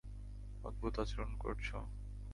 [0.63, 1.77] অদ্ভূত আচরণ করছো।